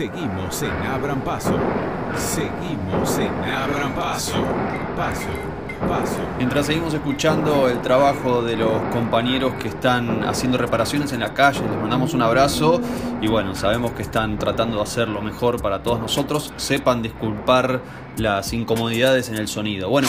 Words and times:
Seguimos 0.00 0.62
en 0.62 0.70
Abran 0.70 1.20
Paso. 1.20 1.54
Seguimos 2.16 3.18
en 3.18 3.28
Abran 3.52 3.92
Paso. 3.94 4.32
Paso. 4.96 5.28
Paso. 5.86 6.16
Mientras 6.38 6.64
seguimos 6.64 6.94
escuchando 6.94 7.68
el 7.68 7.82
trabajo 7.82 8.40
de 8.40 8.56
los 8.56 8.80
compañeros 8.94 9.52
que 9.60 9.68
están 9.68 10.24
haciendo 10.24 10.56
reparaciones 10.56 11.12
en 11.12 11.20
la 11.20 11.34
calle, 11.34 11.60
les 11.60 11.78
mandamos 11.78 12.14
un 12.14 12.22
abrazo 12.22 12.80
y 13.20 13.28
bueno, 13.28 13.54
sabemos 13.54 13.90
que 13.90 14.00
están 14.00 14.38
tratando 14.38 14.78
de 14.78 14.84
hacer 14.84 15.06
lo 15.06 15.20
mejor 15.20 15.60
para 15.60 15.82
todos 15.82 16.00
nosotros. 16.00 16.54
Sepan 16.56 17.02
disculpar 17.02 17.82
las 18.16 18.54
incomodidades 18.54 19.28
en 19.28 19.34
el 19.34 19.48
sonido. 19.48 19.90
Bueno, 19.90 20.08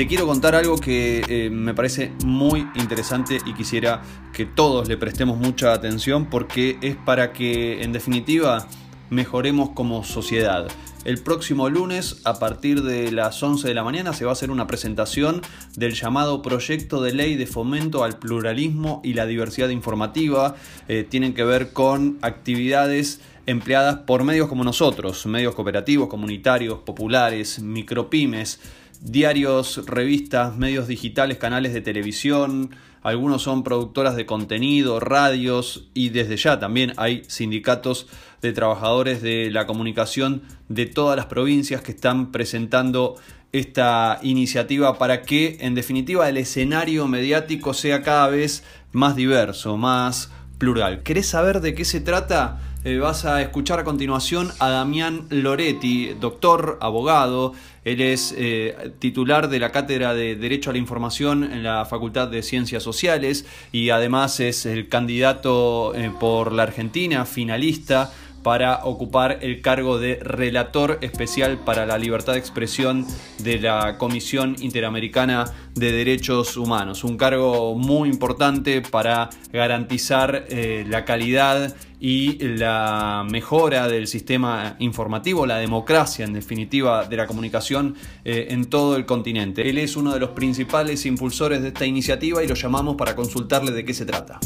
te 0.00 0.06
quiero 0.06 0.26
contar 0.26 0.54
algo 0.54 0.78
que 0.78 1.22
eh, 1.28 1.50
me 1.50 1.74
parece 1.74 2.10
muy 2.24 2.66
interesante 2.74 3.36
y 3.44 3.52
quisiera 3.52 4.00
que 4.32 4.46
todos 4.46 4.88
le 4.88 4.96
prestemos 4.96 5.36
mucha 5.36 5.74
atención 5.74 6.30
porque 6.30 6.78
es 6.80 6.96
para 6.96 7.34
que 7.34 7.82
en 7.82 7.92
definitiva 7.92 8.66
mejoremos 9.10 9.72
como 9.74 10.02
sociedad. 10.02 10.68
El 11.04 11.18
próximo 11.18 11.68
lunes, 11.68 12.22
a 12.24 12.38
partir 12.38 12.82
de 12.82 13.12
las 13.12 13.42
11 13.42 13.68
de 13.68 13.74
la 13.74 13.84
mañana, 13.84 14.14
se 14.14 14.24
va 14.24 14.30
a 14.30 14.32
hacer 14.32 14.50
una 14.50 14.66
presentación 14.66 15.42
del 15.76 15.92
llamado 15.92 16.40
Proyecto 16.40 17.02
de 17.02 17.12
Ley 17.12 17.36
de 17.36 17.46
Fomento 17.46 18.02
al 18.02 18.18
Pluralismo 18.18 19.02
y 19.04 19.12
la 19.12 19.26
Diversidad 19.26 19.68
Informativa. 19.68 20.56
Eh, 20.88 21.06
tienen 21.06 21.34
que 21.34 21.44
ver 21.44 21.74
con 21.74 22.16
actividades 22.22 23.20
empleadas 23.44 23.96
por 24.06 24.24
medios 24.24 24.48
como 24.48 24.64
nosotros, 24.64 25.26
medios 25.26 25.54
cooperativos, 25.54 26.08
comunitarios, 26.08 26.78
populares, 26.78 27.58
micropymes, 27.60 28.60
diarios, 29.00 29.86
revistas, 29.86 30.56
medios 30.56 30.86
digitales, 30.86 31.38
canales 31.38 31.72
de 31.72 31.80
televisión, 31.80 32.70
algunos 33.02 33.42
son 33.42 33.64
productoras 33.64 34.14
de 34.14 34.26
contenido, 34.26 35.00
radios 35.00 35.88
y 35.94 36.10
desde 36.10 36.36
ya 36.36 36.60
también 36.60 36.92
hay 36.98 37.22
sindicatos 37.28 38.06
de 38.42 38.52
trabajadores 38.52 39.22
de 39.22 39.50
la 39.50 39.66
comunicación 39.66 40.42
de 40.68 40.86
todas 40.86 41.16
las 41.16 41.26
provincias 41.26 41.80
que 41.80 41.92
están 41.92 42.30
presentando 42.30 43.16
esta 43.52 44.18
iniciativa 44.22 44.98
para 44.98 45.22
que 45.22 45.56
en 45.60 45.74
definitiva 45.74 46.28
el 46.28 46.36
escenario 46.36 47.08
mediático 47.08 47.74
sea 47.74 48.02
cada 48.02 48.28
vez 48.28 48.64
más 48.92 49.16
diverso, 49.16 49.76
más 49.76 50.30
plural. 50.58 51.02
¿Querés 51.02 51.26
saber 51.26 51.60
de 51.60 51.74
qué 51.74 51.84
se 51.84 52.00
trata? 52.00 52.60
Eh, 52.82 52.96
vas 52.96 53.26
a 53.26 53.42
escuchar 53.42 53.78
a 53.78 53.84
continuación 53.84 54.50
a 54.58 54.70
Damián 54.70 55.26
Loretti, 55.28 56.14
doctor, 56.18 56.78
abogado. 56.80 57.52
Él 57.84 58.00
es 58.00 58.34
eh, 58.38 58.92
titular 58.98 59.50
de 59.50 59.58
la 59.58 59.70
Cátedra 59.70 60.14
de 60.14 60.34
Derecho 60.34 60.70
a 60.70 60.72
la 60.72 60.78
Información 60.78 61.44
en 61.44 61.62
la 61.62 61.84
Facultad 61.84 62.28
de 62.28 62.42
Ciencias 62.42 62.82
Sociales 62.82 63.44
y 63.70 63.90
además 63.90 64.40
es 64.40 64.64
el 64.64 64.88
candidato 64.88 65.94
eh, 65.94 66.10
por 66.18 66.52
la 66.52 66.62
Argentina, 66.62 67.26
finalista 67.26 68.14
para 68.42 68.84
ocupar 68.84 69.38
el 69.42 69.60
cargo 69.60 69.98
de 69.98 70.18
relator 70.22 70.98
especial 71.02 71.58
para 71.58 71.86
la 71.86 71.98
libertad 71.98 72.34
de 72.34 72.38
expresión 72.38 73.06
de 73.38 73.58
la 73.58 73.98
Comisión 73.98 74.56
Interamericana 74.60 75.44
de 75.74 75.92
Derechos 75.92 76.56
Humanos. 76.56 77.04
Un 77.04 77.16
cargo 77.16 77.74
muy 77.74 78.08
importante 78.08 78.80
para 78.82 79.30
garantizar 79.52 80.46
eh, 80.48 80.84
la 80.88 81.04
calidad 81.04 81.74
y 82.00 82.38
la 82.38 83.26
mejora 83.30 83.86
del 83.86 84.06
sistema 84.06 84.76
informativo, 84.78 85.44
la 85.44 85.58
democracia 85.58 86.24
en 86.24 86.32
definitiva 86.32 87.04
de 87.04 87.16
la 87.16 87.26
comunicación 87.26 87.94
eh, 88.24 88.48
en 88.50 88.64
todo 88.64 88.96
el 88.96 89.04
continente. 89.04 89.68
Él 89.68 89.76
es 89.76 89.96
uno 89.96 90.12
de 90.14 90.20
los 90.20 90.30
principales 90.30 91.04
impulsores 91.04 91.60
de 91.60 91.68
esta 91.68 91.84
iniciativa 91.84 92.42
y 92.42 92.48
lo 92.48 92.54
llamamos 92.54 92.96
para 92.96 93.14
consultarle 93.14 93.72
de 93.72 93.84
qué 93.84 93.92
se 93.92 94.06
trata. 94.06 94.40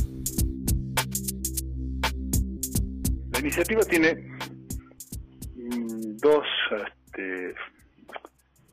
Iniciativa 3.56 3.83
tiene 3.83 4.14
mm, 5.55 6.16
dos 6.16 6.44
este, 6.86 7.55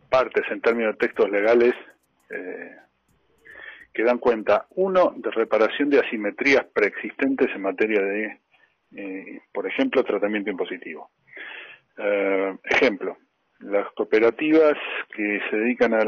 partes 0.10 0.44
en 0.50 0.60
términos 0.60 0.94
de 0.94 0.98
textos 0.98 1.30
legales 1.30 1.76
eh, 2.32 2.78
que 3.94 4.04
dan 4.04 4.18
cuenta, 4.18 4.66
uno, 4.72 5.14
de 5.18 5.30
reparación 5.32 5.90
de 5.92 6.00
asimetrías 6.00 6.66
preexistentes 6.74 7.50
en 7.54 7.62
materia 7.62 8.02
de, 8.02 8.40
eh, 8.96 9.42
por 9.54 9.68
ejemplo, 9.68 10.04
tratamiento 10.04 10.50
impositivo. 10.50 11.12
Eh, 11.98 12.58
ejemplo, 12.64 13.18
las 13.60 13.92
cooperativas 13.92 14.78
que 15.16 15.42
se 15.50 15.58
dedican 15.58 15.94
a 15.94 16.04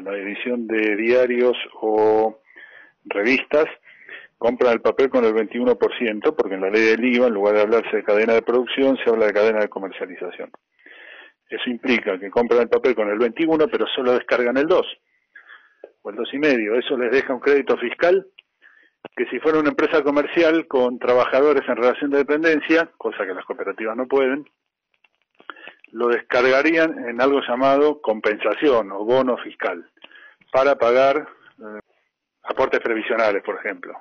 la 0.00 0.16
edición 0.16 0.66
de 0.66 0.96
diarios 0.96 1.56
o 1.74 2.40
revistas 3.04 3.66
compran 4.44 4.74
el 4.74 4.82
papel 4.82 5.08
con 5.08 5.24
el 5.24 5.32
21%, 5.32 6.36
porque 6.36 6.54
en 6.54 6.60
la 6.60 6.68
ley 6.68 6.82
del 6.82 7.02
IVA, 7.02 7.28
en 7.28 7.32
lugar 7.32 7.54
de 7.54 7.62
hablarse 7.62 7.96
de 7.96 8.04
cadena 8.04 8.34
de 8.34 8.42
producción, 8.42 8.98
se 8.98 9.08
habla 9.08 9.24
de 9.24 9.32
cadena 9.32 9.60
de 9.60 9.70
comercialización. 9.70 10.50
Eso 11.48 11.70
implica 11.70 12.18
que 12.18 12.30
compran 12.30 12.60
el 12.60 12.68
papel 12.68 12.94
con 12.94 13.08
el 13.08 13.18
21, 13.18 13.68
pero 13.68 13.86
solo 13.86 14.12
descargan 14.12 14.58
el 14.58 14.66
2, 14.66 14.86
o 16.02 16.10
el 16.10 16.16
2,5. 16.16 16.78
Eso 16.78 16.98
les 16.98 17.10
deja 17.10 17.32
un 17.32 17.40
crédito 17.40 17.78
fiscal 17.78 18.26
que 19.16 19.24
si 19.30 19.40
fuera 19.40 19.60
una 19.60 19.70
empresa 19.70 20.02
comercial 20.02 20.66
con 20.66 20.98
trabajadores 20.98 21.66
en 21.66 21.76
relación 21.76 22.10
de 22.10 22.18
dependencia, 22.18 22.90
cosa 22.98 23.24
que 23.24 23.32
las 23.32 23.46
cooperativas 23.46 23.96
no 23.96 24.06
pueden, 24.06 24.44
lo 25.92 26.08
descargarían 26.08 27.08
en 27.08 27.18
algo 27.22 27.40
llamado 27.48 28.02
compensación 28.02 28.92
o 28.92 29.06
bono 29.06 29.38
fiscal 29.38 29.88
para 30.52 30.76
pagar 30.76 31.28
eh, 31.60 31.93
aportes 32.44 32.80
previsionales, 32.80 33.42
por 33.42 33.56
ejemplo, 33.56 33.94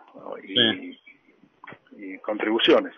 y, 0.43 0.97
contribuciones. 2.19 2.93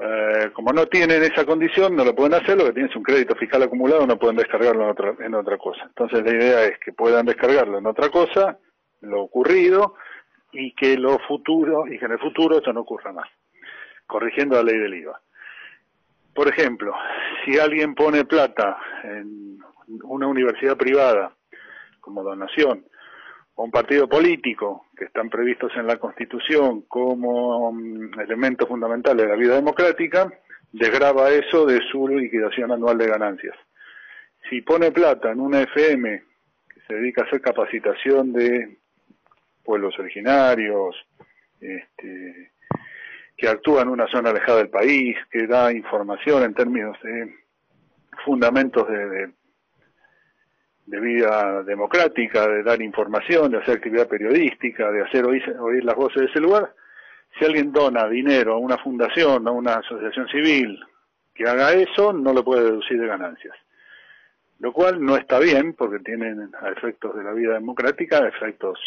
Eh, 0.00 0.50
como 0.52 0.72
no 0.72 0.86
tienen 0.86 1.22
esa 1.22 1.44
condición, 1.44 1.94
no 1.94 2.04
lo 2.04 2.14
pueden 2.14 2.34
hacer, 2.34 2.56
lo 2.56 2.66
que 2.66 2.72
tienen 2.72 2.90
es 2.90 2.96
un 2.96 3.04
crédito 3.04 3.36
fiscal 3.36 3.62
acumulado, 3.62 4.06
no 4.06 4.18
pueden 4.18 4.36
descargarlo 4.36 4.84
en 4.84 4.90
otra, 4.90 5.14
en 5.20 5.34
otra 5.34 5.56
cosa. 5.58 5.84
Entonces 5.84 6.24
la 6.24 6.30
idea 6.30 6.64
es 6.64 6.78
que 6.80 6.92
puedan 6.92 7.26
descargarlo 7.26 7.78
en 7.78 7.86
otra 7.86 8.08
cosa, 8.08 8.58
lo 9.00 9.22
ocurrido, 9.22 9.94
y 10.52 10.72
que 10.74 10.96
lo 10.96 11.18
futuro, 11.20 11.86
y 11.86 11.98
que 11.98 12.06
en 12.06 12.12
el 12.12 12.18
futuro 12.18 12.58
esto 12.58 12.72
no 12.72 12.80
ocurra 12.80 13.12
más, 13.12 13.28
corrigiendo 14.06 14.56
la 14.56 14.62
ley 14.62 14.78
del 14.78 14.94
IVA. 14.94 15.20
Por 16.34 16.48
ejemplo, 16.48 16.94
si 17.44 17.58
alguien 17.58 17.94
pone 17.94 18.24
plata 18.24 18.78
en 19.04 19.58
una 20.02 20.26
universidad 20.26 20.76
privada 20.76 21.32
como 22.00 22.22
donación, 22.22 22.84
un 23.64 23.70
partido 23.72 24.08
político 24.08 24.86
que 24.96 25.06
están 25.06 25.28
previstos 25.28 25.72
en 25.76 25.86
la 25.86 25.96
Constitución 25.96 26.82
como 26.82 27.72
mm, 27.72 28.20
elemento 28.20 28.66
fundamental 28.66 29.16
de 29.16 29.26
la 29.26 29.34
vida 29.34 29.56
democrática, 29.56 30.32
desgraba 30.72 31.30
eso 31.30 31.66
de 31.66 31.80
su 31.90 32.06
liquidación 32.06 32.70
anual 32.70 32.98
de 32.98 33.08
ganancias. 33.08 33.56
Si 34.48 34.60
pone 34.62 34.92
plata 34.92 35.32
en 35.32 35.40
una 35.40 35.62
FM 35.62 36.22
que 36.72 36.80
se 36.86 36.94
dedica 36.94 37.22
a 37.22 37.24
hacer 37.26 37.40
capacitación 37.40 38.32
de 38.32 38.78
pueblos 39.64 39.98
originarios, 39.98 40.94
este, 41.60 42.52
que 43.36 43.48
actúa 43.48 43.82
en 43.82 43.88
una 43.88 44.06
zona 44.06 44.30
alejada 44.30 44.58
del 44.58 44.70
país, 44.70 45.16
que 45.32 45.48
da 45.48 45.72
información 45.72 46.44
en 46.44 46.54
términos 46.54 46.96
de 47.02 47.34
fundamentos 48.24 48.88
de 48.88 49.32
vida 50.96 51.62
democrática, 51.64 52.48
de 52.48 52.62
dar 52.62 52.80
información, 52.80 53.50
de 53.50 53.58
hacer 53.58 53.76
actividad 53.76 54.08
periodística, 54.08 54.90
de 54.90 55.02
hacer 55.02 55.24
oír, 55.26 55.84
las 55.84 55.94
voces 55.94 56.22
de 56.22 56.26
ese 56.26 56.40
lugar, 56.40 56.74
si 57.38 57.44
alguien 57.44 57.72
dona 57.72 58.08
dinero 58.08 58.54
a 58.54 58.58
una 58.58 58.78
fundación, 58.78 59.46
a 59.46 59.50
una 59.50 59.74
asociación 59.74 60.28
civil 60.28 60.80
que 61.34 61.44
haga 61.44 61.72
eso, 61.72 62.12
no 62.12 62.32
lo 62.32 62.42
puede 62.42 62.64
deducir 62.64 62.98
de 63.00 63.06
ganancias. 63.06 63.54
Lo 64.58 64.72
cual 64.72 65.04
no 65.04 65.16
está 65.16 65.38
bien 65.38 65.74
porque 65.74 66.00
tienen 66.00 66.50
efectos 66.76 67.14
de 67.16 67.22
la 67.22 67.32
vida 67.32 67.54
democrática 67.54 68.26
efectos 68.26 68.80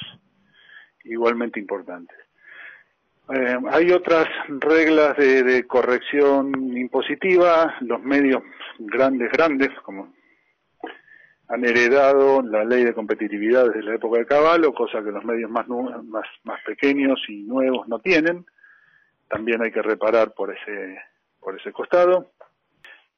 igualmente 1.03 1.59
importantes. 1.59 2.17
Eh, 3.33 3.57
hay 3.69 3.91
otras 3.91 4.27
reglas 4.47 5.15
de, 5.15 5.43
de 5.43 5.65
corrección 5.65 6.75
impositiva, 6.75 7.75
los 7.79 8.01
medios 8.03 8.43
grandes, 8.79 9.31
grandes, 9.31 9.69
como 9.83 10.11
han 11.51 11.65
heredado 11.65 12.41
la 12.41 12.63
ley 12.63 12.85
de 12.85 12.93
competitividad 12.93 13.65
desde 13.65 13.83
la 13.83 13.95
época 13.95 14.19
de 14.19 14.25
Caballo, 14.25 14.73
cosa 14.73 15.03
que 15.03 15.11
los 15.11 15.25
medios 15.25 15.51
más, 15.51 15.67
más, 15.67 16.25
más 16.43 16.61
pequeños 16.65 17.19
y 17.27 17.43
nuevos 17.43 17.89
no 17.89 17.99
tienen. 17.99 18.45
También 19.27 19.61
hay 19.61 19.71
que 19.71 19.81
reparar 19.81 20.33
por 20.33 20.55
ese, 20.55 20.97
por 21.41 21.59
ese 21.59 21.73
costado. 21.73 22.31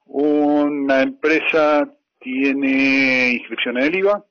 Una 0.06 1.02
empresa 1.02 1.88
tiene 2.18 3.34
inscripción 3.34 3.78
en 3.78 3.84
el 3.84 3.98
IVA, 3.98 4.24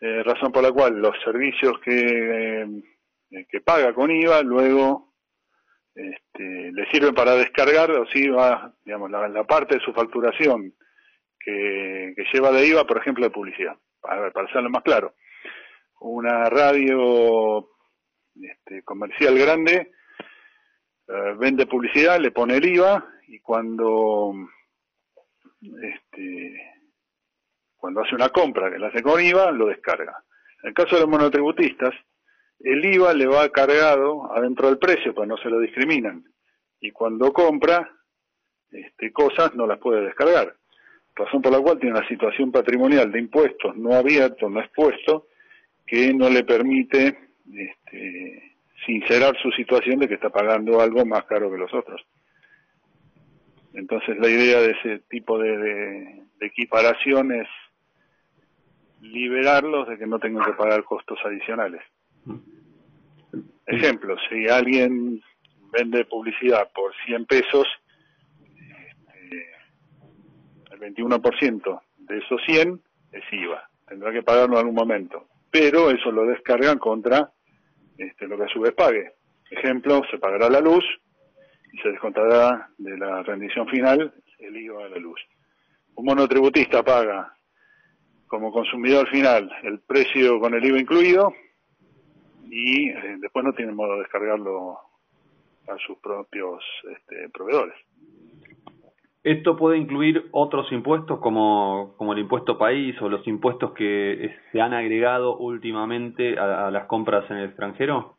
eh, 0.00 0.22
razón 0.22 0.50
por 0.50 0.62
la 0.62 0.72
cual 0.72 0.98
los 0.98 1.14
servicios 1.22 1.78
que, 1.80 2.62
eh, 2.62 3.46
que 3.50 3.60
paga 3.60 3.92
con 3.92 4.10
IVA 4.10 4.40
luego 4.40 5.12
este, 5.94 6.72
le 6.72 6.90
sirven 6.90 7.14
para 7.14 7.34
descargar, 7.34 7.90
o 7.90 8.06
si 8.06 8.26
va, 8.28 8.72
digamos, 8.86 9.10
la 9.10 9.44
parte 9.44 9.74
de 9.74 9.84
su 9.84 9.92
facturación 9.92 10.72
que, 11.38 12.14
lleva 12.32 12.50
de 12.52 12.66
IVA, 12.66 12.86
por 12.86 12.98
ejemplo, 12.98 13.24
de 13.24 13.30
publicidad, 13.30 13.76
para, 14.00 14.30
para 14.30 14.48
hacerlo 14.48 14.70
más 14.70 14.82
claro. 14.82 15.14
Una 16.00 16.44
radio 16.44 17.68
este, 18.34 18.82
comercial 18.84 19.38
grande 19.38 19.92
eh, 21.08 21.34
vende 21.38 21.66
publicidad, 21.66 22.20
le 22.20 22.30
pone 22.30 22.56
el 22.56 22.66
IVA 22.66 23.04
y 23.28 23.40
cuando 23.40 24.34
este, 25.60 26.78
cuando 27.76 28.02
hace 28.02 28.14
una 28.14 28.28
compra 28.28 28.70
que 28.70 28.78
la 28.78 28.88
hace 28.88 29.02
con 29.02 29.20
IVA, 29.20 29.50
lo 29.52 29.66
descarga. 29.66 30.22
En 30.62 30.68
el 30.68 30.74
caso 30.74 30.96
de 30.96 31.02
los 31.02 31.10
monotributistas, 31.10 31.94
el 32.60 32.84
IVA 32.84 33.14
le 33.14 33.26
va 33.26 33.48
cargado 33.50 34.32
adentro 34.32 34.68
del 34.68 34.78
precio, 34.78 35.14
pues 35.14 35.28
no 35.28 35.36
se 35.36 35.48
lo 35.48 35.60
discriminan. 35.60 36.24
Y 36.80 36.90
cuando 36.90 37.32
compra 37.32 37.90
este, 38.70 39.12
cosas, 39.12 39.54
no 39.54 39.66
las 39.66 39.78
puede 39.78 40.02
descargar. 40.02 40.57
Razón 41.18 41.42
por 41.42 41.50
la 41.50 41.60
cual 41.60 41.80
tiene 41.80 41.98
una 41.98 42.06
situación 42.06 42.52
patrimonial 42.52 43.10
de 43.10 43.18
impuestos 43.18 43.76
no 43.76 43.92
abierto, 43.92 44.48
no 44.48 44.60
expuesto, 44.60 45.26
que 45.84 46.14
no 46.14 46.30
le 46.30 46.44
permite 46.44 47.18
este, 47.52 48.56
sincerar 48.86 49.36
su 49.42 49.50
situación 49.50 49.98
de 49.98 50.06
que 50.06 50.14
está 50.14 50.30
pagando 50.30 50.80
algo 50.80 51.04
más 51.04 51.24
caro 51.24 51.50
que 51.50 51.58
los 51.58 51.74
otros. 51.74 52.00
Entonces 53.74 54.16
la 54.18 54.28
idea 54.28 54.60
de 54.60 54.70
ese 54.70 54.98
tipo 55.10 55.38
de, 55.38 55.58
de, 55.58 56.22
de 56.38 56.46
equiparación 56.46 57.32
es 57.32 57.48
liberarlos 59.00 59.88
de 59.88 59.98
que 59.98 60.06
no 60.06 60.20
tengan 60.20 60.44
que 60.44 60.52
pagar 60.52 60.84
costos 60.84 61.18
adicionales. 61.24 61.82
Ejemplo, 63.66 64.16
si 64.28 64.48
alguien 64.48 65.20
vende 65.72 66.04
publicidad 66.04 66.70
por 66.72 66.92
100 67.06 67.26
pesos, 67.26 67.66
el 70.80 70.94
21% 70.94 71.80
de 71.98 72.18
esos 72.18 72.40
100 72.46 72.80
es 73.12 73.22
IVA. 73.32 73.68
Tendrá 73.86 74.12
que 74.12 74.22
pagarlo 74.22 74.54
en 74.54 74.60
algún 74.60 74.74
momento. 74.74 75.26
Pero 75.50 75.90
eso 75.90 76.10
lo 76.10 76.26
descargan 76.26 76.78
contra 76.78 77.32
este, 77.96 78.26
lo 78.26 78.36
que 78.36 78.44
a 78.44 78.48
su 78.48 78.60
vez 78.60 78.74
pague. 78.74 79.12
Ejemplo, 79.50 80.02
se 80.10 80.18
pagará 80.18 80.50
la 80.50 80.60
luz 80.60 80.84
y 81.72 81.78
se 81.78 81.90
descontará 81.90 82.68
de 82.76 82.96
la 82.98 83.22
rendición 83.22 83.66
final 83.68 84.12
el 84.38 84.56
IVA 84.56 84.84
de 84.84 84.90
la 84.90 84.98
luz. 84.98 85.20
Un 85.94 86.04
monotributista 86.04 86.82
paga 86.82 87.34
como 88.26 88.52
consumidor 88.52 89.08
final 89.08 89.50
el 89.62 89.80
precio 89.80 90.38
con 90.38 90.54
el 90.54 90.64
IVA 90.64 90.78
incluido 90.78 91.32
y 92.50 92.90
eh, 92.90 93.16
después 93.20 93.44
no 93.44 93.52
tiene 93.52 93.72
modo 93.72 93.94
de 93.94 94.00
descargarlo 94.00 94.78
a 95.66 95.76
sus 95.86 95.98
propios 95.98 96.62
este, 96.90 97.28
proveedores. 97.30 97.74
¿Esto 99.28 99.58
puede 99.58 99.76
incluir 99.76 100.26
otros 100.30 100.72
impuestos 100.72 101.20
como, 101.20 101.94
como 101.98 102.14
el 102.14 102.20
impuesto 102.20 102.56
país 102.56 102.96
o 103.02 103.10
los 103.10 103.26
impuestos 103.26 103.72
que 103.72 104.34
se 104.50 104.58
han 104.58 104.72
agregado 104.72 105.36
últimamente 105.36 106.38
a, 106.38 106.68
a 106.68 106.70
las 106.70 106.86
compras 106.86 107.30
en 107.30 107.36
el 107.36 107.48
extranjero? 107.50 108.16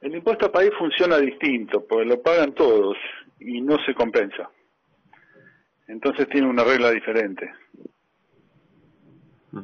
El 0.00 0.14
impuesto 0.14 0.50
país 0.50 0.70
funciona 0.78 1.18
distinto, 1.18 1.84
porque 1.86 2.06
lo 2.06 2.22
pagan 2.22 2.54
todos 2.54 2.96
y 3.38 3.60
no 3.60 3.76
se 3.84 3.94
compensa. 3.94 4.48
Entonces 5.88 6.26
tiene 6.30 6.48
una 6.48 6.64
regla 6.64 6.90
diferente. 6.90 7.52
Mm. 9.52 9.60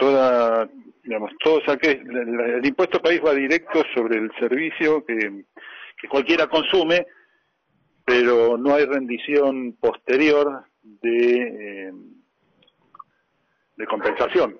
Toda, 0.00 0.68
digamos, 1.04 1.30
todos 1.38 1.62
aquel, 1.68 2.00
el, 2.00 2.66
impuesto 2.66 3.00
país 3.00 3.20
va 3.24 3.32
directo 3.32 3.84
sobre 3.94 4.18
el 4.18 4.32
servicio 4.40 5.04
que, 5.04 5.44
que 6.00 6.08
cualquiera 6.08 6.48
consume, 6.48 7.06
pero 8.08 8.56
no 8.56 8.74
hay 8.74 8.86
rendición 8.86 9.76
posterior 9.78 10.64
de, 10.82 11.88
eh, 11.88 11.92
de 13.76 13.86
compensación. 13.86 14.56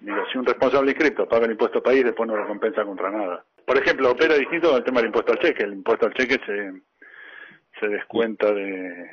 Digo, 0.00 0.16
si 0.30 0.38
un 0.38 0.46
responsable 0.46 0.92
inscrito 0.92 1.28
paga 1.28 1.46
el 1.46 1.52
impuesto 1.52 1.82
país, 1.82 2.04
después 2.04 2.28
no 2.28 2.36
lo 2.36 2.46
compensa 2.46 2.84
contra 2.84 3.10
nada. 3.10 3.44
Por 3.66 3.76
ejemplo, 3.76 4.10
opera 4.10 4.34
distinto 4.34 4.68
con 4.68 4.78
el 4.78 4.84
tema 4.84 5.00
del 5.00 5.08
impuesto 5.08 5.32
al 5.32 5.40
cheque. 5.40 5.64
El 5.64 5.72
impuesto 5.72 6.06
al 6.06 6.14
cheque 6.14 6.38
se, 6.46 6.72
se 7.80 7.88
descuenta 7.88 8.52
de, 8.52 9.10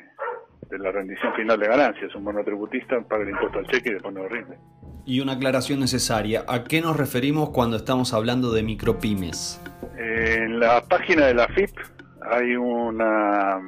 de 0.70 0.78
la 0.78 0.92
rendición 0.92 1.34
final 1.34 1.58
de 1.58 1.66
ganancias. 1.66 2.14
Un 2.14 2.24
monotributista 2.24 3.00
paga 3.02 3.24
el 3.24 3.30
impuesto 3.30 3.58
al 3.58 3.66
cheque 3.66 3.90
y 3.90 3.92
después 3.94 4.14
no 4.14 4.22
lo 4.22 4.28
rinde. 4.28 4.56
Y 5.04 5.20
una 5.20 5.32
aclaración 5.32 5.80
necesaria. 5.80 6.44
¿A 6.46 6.62
qué 6.62 6.80
nos 6.80 6.96
referimos 6.96 7.50
cuando 7.50 7.76
estamos 7.76 8.14
hablando 8.14 8.52
de 8.52 8.62
micropymes? 8.62 9.60
En 9.96 10.60
la 10.60 10.84
página 10.84 11.26
de 11.26 11.34
la 11.34 11.48
FIP 11.48 11.70
hay 12.30 12.54
una 12.54 13.60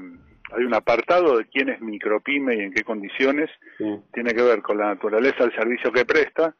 hay 0.55 0.64
un 0.64 0.75
apartado 0.75 1.38
de 1.38 1.47
quién 1.47 1.70
es 1.70 1.81
micropyme 1.81 2.55
y 2.55 2.61
en 2.61 2.73
qué 2.73 2.85
condiciones. 2.85 3.50
Tiene 4.12 4.35
que 4.35 4.43
ver 4.43 4.61
con 4.61 4.79
la 4.79 4.87
naturaleza 4.87 5.44
del 5.44 5.55
servicio 5.55 5.91
que 5.91 6.05
presta 6.05 6.55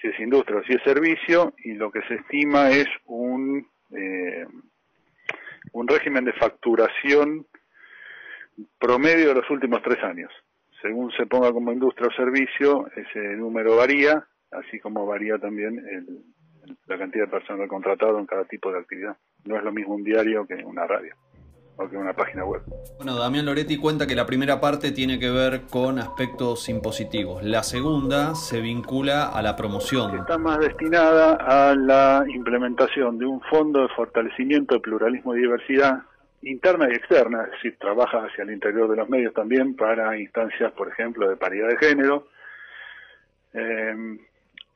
si 0.00 0.08
es 0.08 0.20
industria 0.20 0.60
o 0.60 0.62
si 0.62 0.74
es 0.74 0.82
servicio, 0.84 1.54
y 1.64 1.72
lo 1.74 1.90
que 1.90 2.00
se 2.02 2.14
estima 2.14 2.70
es 2.70 2.86
un, 3.06 3.66
eh, 3.90 4.46
un 5.72 5.88
régimen 5.88 6.24
de 6.24 6.32
facturación 6.34 7.46
promedio 8.78 9.28
de 9.28 9.34
los 9.34 9.50
últimos 9.50 9.82
tres 9.82 10.02
años. 10.04 10.30
Según 10.82 11.10
se 11.12 11.26
ponga 11.26 11.52
como 11.52 11.72
industria 11.72 12.08
o 12.08 12.12
servicio, 12.12 12.88
ese 12.94 13.18
número 13.36 13.76
varía, 13.76 14.24
así 14.52 14.78
como 14.78 15.04
varía 15.04 15.36
también 15.38 15.78
el, 15.78 16.22
la 16.86 16.96
cantidad 16.96 17.24
de 17.24 17.30
personal 17.32 17.66
contratado 17.66 18.20
en 18.20 18.26
cada 18.26 18.44
tipo 18.44 18.70
de 18.70 18.78
actividad. 18.78 19.16
No 19.46 19.56
es 19.56 19.64
lo 19.64 19.72
mismo 19.72 19.96
un 19.96 20.04
diario 20.04 20.46
que 20.46 20.54
una 20.64 20.86
radio 20.86 21.16
o 21.78 21.88
que 21.88 21.96
una 21.96 22.12
página 22.12 22.44
web. 22.44 22.60
Bueno, 22.96 23.16
Damián 23.16 23.46
Loretti 23.46 23.76
cuenta 23.76 24.06
que 24.06 24.14
la 24.14 24.26
primera 24.26 24.60
parte 24.60 24.90
tiene 24.90 25.18
que 25.18 25.30
ver 25.30 25.62
con 25.70 25.98
aspectos 25.98 26.68
impositivos. 26.68 27.42
La 27.42 27.62
segunda 27.62 28.34
se 28.34 28.60
vincula 28.60 29.28
a 29.28 29.40
la 29.42 29.54
promoción. 29.54 30.18
Está 30.18 30.38
más 30.38 30.58
destinada 30.58 31.34
a 31.34 31.74
la 31.74 32.24
implementación 32.28 33.18
de 33.18 33.26
un 33.26 33.40
fondo 33.42 33.82
de 33.82 33.88
fortalecimiento 33.94 34.74
de 34.74 34.80
pluralismo 34.80 35.34
y 35.34 35.38
diversidad 35.38 36.02
interna 36.42 36.88
y 36.88 36.94
externa, 36.94 37.44
es 37.44 37.50
decir, 37.52 37.76
trabaja 37.78 38.24
hacia 38.24 38.42
el 38.44 38.52
interior 38.52 38.88
de 38.90 38.96
los 38.96 39.08
medios 39.08 39.34
también 39.34 39.74
para 39.74 40.18
instancias, 40.18 40.72
por 40.72 40.88
ejemplo, 40.88 41.28
de 41.28 41.36
paridad 41.36 41.68
de 41.68 41.76
género, 41.76 42.28
eh, 43.54 44.18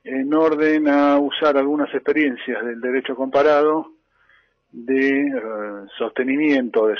en 0.05 0.33
orden 0.33 0.89
a 0.89 1.17
usar 1.17 1.57
algunas 1.57 1.93
experiencias 1.93 2.65
del 2.65 2.81
derecho 2.81 3.15
comparado 3.15 3.92
de 4.73 5.27
eh, 5.27 5.85
sostenimiento, 5.97 6.87
de 6.87 6.95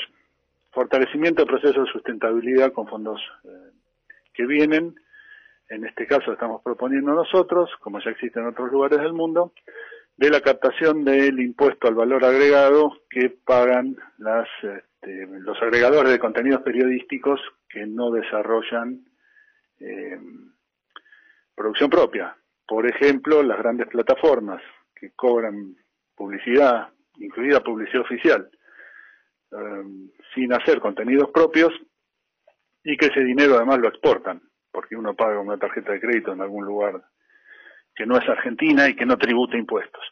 fortalecimiento 0.72 1.42
del 1.42 1.52
proceso 1.52 1.82
de 1.82 1.92
sustentabilidad 1.92 2.72
con 2.72 2.88
fondos 2.88 3.20
eh, 3.44 3.72
que 4.34 4.46
vienen. 4.46 4.96
En 5.70 5.86
este 5.86 6.06
caso 6.06 6.32
estamos 6.32 6.62
proponiendo 6.62 7.14
nosotros, 7.14 7.70
como 7.80 8.00
ya 8.00 8.12
existe 8.12 8.40
en 8.40 8.48
otros 8.48 8.72
lugares 8.72 9.00
del 9.00 9.14
mundo, 9.14 9.54
de 10.16 10.30
la 10.30 10.42
captación 10.42 11.04
del 11.04 11.40
impuesto 11.40 11.88
al 11.88 11.96
valor 11.96 12.24
agregado 12.24 13.02
que 13.10 13.32
pagan 13.32 13.98
las, 14.20 14.48
este, 14.62 15.26
los 15.40 15.60
agregadores 15.62 16.12
de 16.12 16.20
contenidos 16.20 16.62
periodísticos 16.62 17.42
que 17.68 17.88
no 17.88 18.12
desarrollan 18.12 19.04
eh, 19.80 20.20
producción 21.56 21.90
propia. 21.90 22.38
Por 22.68 22.86
ejemplo, 22.86 23.42
las 23.42 23.58
grandes 23.58 23.88
plataformas 23.88 24.62
que 24.96 25.12
cobran 25.16 25.76
publicidad 26.16 26.90
incluida 27.18 27.62
publicidad 27.62 28.02
oficial, 28.02 28.50
em, 29.52 30.10
sin 30.34 30.54
hacer 30.54 30.80
contenidos 30.80 31.32
propios 31.32 31.74
y 32.84 32.98
que 32.98 33.08
ese 33.08 33.22
dinero 33.22 33.56
además 33.56 33.80
lo 33.80 33.90
exportan, 33.90 34.42
porque 34.72 34.96
uno 34.96 35.16
paga 35.16 35.40
una 35.40 35.58
tarjeta 35.58 35.92
de 35.92 36.02
crédito 36.02 36.34
en 36.34 36.42
algún 36.42 36.66
lugar 36.66 37.04
que 37.96 38.06
no 38.06 38.18
es 38.18 38.28
Argentina 38.28 38.90
y 38.90 38.96
que 38.96 39.06
no 39.06 39.18
tributa 39.18 39.58
impuestos, 39.58 40.04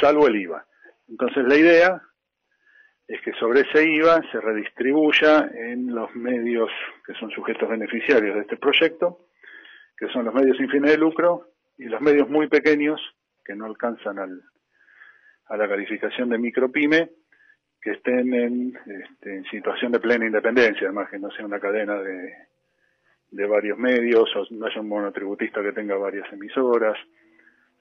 salvo 0.00 0.26
el 0.26 0.36
IVA. 0.36 0.66
Entonces 1.08 1.44
la 1.46 1.56
idea 1.56 2.02
es 3.06 3.20
que 3.22 3.32
sobre 3.34 3.60
ese 3.60 3.84
IVA 3.86 4.22
se 4.30 4.40
redistribuya 4.40 5.50
en 5.54 5.94
los 5.94 6.14
medios 6.14 6.70
que 7.06 7.14
son 7.14 7.30
sujetos 7.30 7.68
beneficiarios 7.68 8.34
de 8.34 8.42
este 8.42 8.56
proyecto, 8.56 9.26
que 9.96 10.08
son 10.08 10.24
los 10.24 10.34
medios 10.34 10.56
sin 10.56 10.70
fines 10.70 10.92
de 10.92 10.98
lucro 10.98 11.50
y 11.76 11.84
los 11.84 12.00
medios 12.00 12.28
muy 12.28 12.48
pequeños 12.48 13.00
que 13.44 13.54
no 13.54 13.66
alcanzan 13.66 14.18
al, 14.18 14.42
a 15.48 15.56
la 15.56 15.68
calificación 15.68 16.28
de 16.28 16.38
micropyme 16.38 17.10
que 17.80 17.92
estén 17.92 18.34
en, 18.34 18.78
este, 18.86 19.36
en 19.36 19.44
situación 19.44 19.92
de 19.92 20.00
plena 20.00 20.26
independencia, 20.26 20.88
además 20.88 21.08
que 21.10 21.18
no 21.18 21.30
sea 21.30 21.46
una 21.46 21.60
cadena 21.60 21.94
de, 22.00 22.34
de 23.30 23.46
varios 23.46 23.78
medios, 23.78 24.28
o 24.34 24.44
no 24.50 24.66
haya 24.66 24.80
un 24.80 24.88
monotributista 24.88 25.62
que 25.62 25.72
tenga 25.72 25.96
varias 25.96 26.30
emisoras, 26.32 26.96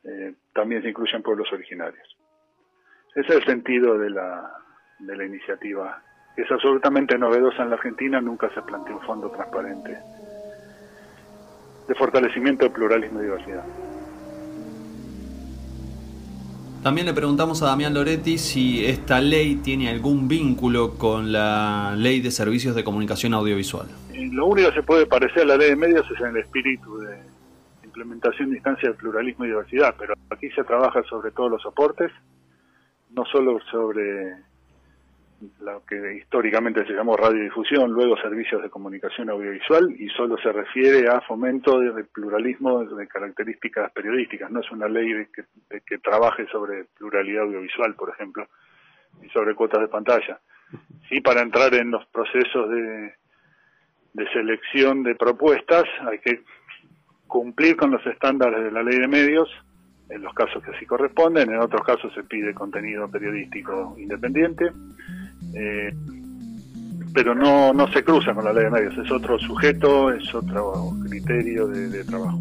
eh, 0.04 0.34
también 0.54 0.82
se 0.82 0.90
incluyen 0.90 1.24
pueblos 1.24 1.52
originarios. 1.52 2.18
Ese 3.16 3.30
es 3.30 3.36
el 3.38 3.46
sentido 3.46 3.98
de 3.98 4.12
la, 4.12 4.52
de 5.00 5.16
la 5.16 5.26
iniciativa. 5.26 6.02
Es 6.36 6.50
absolutamente 6.52 7.18
novedosa 7.18 7.64
en 7.64 7.70
la 7.70 7.76
Argentina, 7.76 8.22
nunca 8.22 8.54
se 8.54 8.62
planteó 8.62 8.98
un 8.98 9.02
fondo 9.02 9.32
transparente 9.32 9.98
de 11.88 11.96
fortalecimiento 11.96 12.66
del 12.66 12.74
pluralismo 12.74 13.22
y 13.22 13.24
diversidad. 13.24 13.64
También 16.88 17.06
le 17.06 17.14
preguntamos 17.14 17.62
a 17.62 17.66
Damián 17.66 17.94
Loretti 17.94 18.38
si 18.38 18.86
esta 18.86 19.20
ley 19.20 19.56
tiene 19.56 19.90
algún 19.90 20.30
vínculo 20.30 20.94
con 20.98 21.34
la 21.34 21.94
ley 21.98 22.22
de 22.22 22.32
servicios 22.32 22.76
de 22.76 22.86
comunicación 22.86 23.34
audiovisual. 23.34 23.88
Lo 24.14 24.46
único 24.46 24.70
que 24.70 24.76
se 24.76 24.84
puede 24.84 25.06
parecer 25.06 25.42
a 25.42 25.46
la 25.48 25.58
ley 25.58 25.72
de 25.72 25.76
medios 25.76 26.10
es 26.10 26.22
en 26.22 26.28
el 26.28 26.38
espíritu 26.38 26.98
de 27.00 27.20
implementación 27.84 28.52
de 28.52 28.56
instancias 28.56 28.94
de 28.94 28.98
pluralismo 28.98 29.44
y 29.44 29.50
diversidad, 29.50 29.96
pero 30.00 30.14
aquí 30.30 30.50
se 30.52 30.64
trabaja 30.64 31.04
sobre 31.10 31.32
todos 31.32 31.52
los 31.52 31.62
soportes, 31.62 32.10
no 33.10 33.26
solo 33.26 33.60
sobre 33.70 34.38
lo 35.60 35.86
que 35.86 36.16
históricamente 36.16 36.86
se 36.86 36.94
llamó 36.94 37.16
radiodifusión, 37.16 37.92
luego 37.92 38.18
servicios 38.18 38.62
de 38.62 38.70
comunicación 38.70 39.30
audiovisual 39.30 39.96
y 40.00 40.10
solo 40.10 40.38
se 40.38 40.52
refiere 40.52 41.08
a 41.10 41.22
fomento 41.22 41.80
de, 41.80 42.04
pluralismo 42.06 42.84
de 42.84 43.08
características 43.08 43.92
periodísticas, 43.92 44.50
no 44.50 44.62
es 44.62 44.72
una 44.72 44.88
ley 44.88 45.14
de 45.14 45.28
que, 45.86 45.98
trabaje 46.00 46.48
sobre 46.48 46.86
pluralidad 46.98 47.44
audiovisual, 47.44 47.94
por 47.96 48.10
ejemplo, 48.10 48.48
y 49.22 49.30
sobre 49.30 49.54
cuotas 49.54 49.82
de 49.82 49.88
pantalla. 49.88 50.40
Sí, 51.10 51.22
para 51.22 51.42
entrar 51.42 51.74
en 51.76 51.92
los 51.92 52.06
procesos 52.08 52.70
de, 52.70 53.14
de 54.14 54.30
selección 54.34 55.04
de 55.04 55.16
propuestas 55.16 55.84
hay 56.10 56.20
que 56.20 56.42
cumplir 57.28 57.76
con 57.76 57.92
los 57.92 58.06
estándares 58.06 58.64
de 58.64 58.72
la 58.72 58.84
ley 58.84 58.98
de 59.00 59.08
medios, 59.08 59.50
en 60.10 60.22
los 60.22 60.34
casos 60.34 60.64
que 60.64 60.72
así 60.72 60.86
corresponden, 60.86 61.52
en 61.52 61.60
otros 61.60 61.86
casos 61.86 62.14
se 62.14 62.24
pide 62.24 62.54
contenido 62.54 63.10
periodístico 63.10 63.96
independiente, 63.98 64.72
eh, 65.54 65.94
pero 67.14 67.34
no, 67.34 67.74
no 67.74 67.92
se 67.92 68.04
cruza 68.04 68.34
con 68.34 68.46
la 68.46 68.54
ley 68.54 68.66
de 68.66 68.70
medios, 68.70 68.98
es 68.98 69.12
otro 69.12 69.40
sujeto, 69.40 70.12
es 70.12 70.36
otro 70.36 70.94
criterio 71.10 71.68
de, 71.68 72.04
trabajo. 72.04 72.40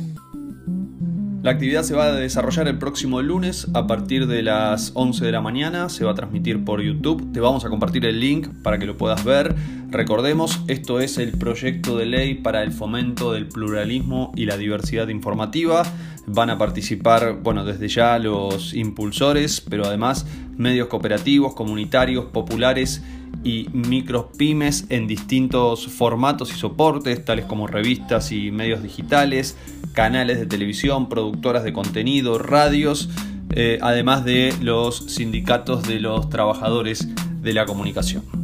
La 1.46 1.52
actividad 1.52 1.84
se 1.84 1.94
va 1.94 2.06
a 2.06 2.12
desarrollar 2.12 2.66
el 2.66 2.76
próximo 2.76 3.22
lunes 3.22 3.68
a 3.72 3.86
partir 3.86 4.26
de 4.26 4.42
las 4.42 4.90
11 4.94 5.24
de 5.24 5.30
la 5.30 5.40
mañana. 5.40 5.88
Se 5.88 6.04
va 6.04 6.10
a 6.10 6.14
transmitir 6.16 6.64
por 6.64 6.82
YouTube. 6.82 7.32
Te 7.32 7.38
vamos 7.38 7.64
a 7.64 7.68
compartir 7.68 8.04
el 8.04 8.18
link 8.18 8.48
para 8.64 8.80
que 8.80 8.86
lo 8.86 8.96
puedas 8.96 9.24
ver. 9.24 9.54
Recordemos, 9.88 10.60
esto 10.66 10.98
es 10.98 11.18
el 11.18 11.38
proyecto 11.38 11.96
de 11.96 12.06
ley 12.06 12.34
para 12.34 12.64
el 12.64 12.72
fomento 12.72 13.32
del 13.32 13.46
pluralismo 13.46 14.32
y 14.34 14.46
la 14.46 14.56
diversidad 14.56 15.06
informativa. 15.06 15.84
Van 16.26 16.50
a 16.50 16.58
participar, 16.58 17.38
bueno, 17.40 17.64
desde 17.64 17.86
ya 17.86 18.18
los 18.18 18.74
impulsores, 18.74 19.60
pero 19.60 19.86
además 19.86 20.26
medios 20.56 20.88
cooperativos, 20.88 21.54
comunitarios, 21.54 22.24
populares 22.24 23.04
y 23.44 23.68
micropymes 23.72 24.86
en 24.88 25.06
distintos 25.06 25.86
formatos 25.86 26.50
y 26.50 26.54
soportes, 26.54 27.24
tales 27.24 27.44
como 27.44 27.66
revistas 27.66 28.32
y 28.32 28.50
medios 28.50 28.82
digitales, 28.82 29.56
canales 29.92 30.38
de 30.38 30.46
televisión, 30.46 31.08
productoras 31.08 31.64
de 31.64 31.72
contenido, 31.72 32.38
radios, 32.38 33.08
eh, 33.50 33.78
además 33.82 34.24
de 34.24 34.54
los 34.60 34.96
sindicatos 35.12 35.86
de 35.86 36.00
los 36.00 36.28
trabajadores 36.28 37.08
de 37.40 37.54
la 37.54 37.66
comunicación. 37.66 38.35